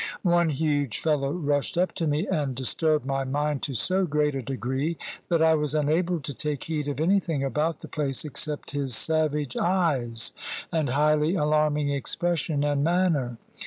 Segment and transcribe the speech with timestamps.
[0.23, 4.41] One huge fellow rushed up to me, and disturbed my mind to so great a
[4.41, 4.97] degree
[5.29, 9.55] that I was unable to take heed of anything about the place except his savage
[9.55, 10.33] eyes
[10.71, 13.37] and highly alarming expression and manner.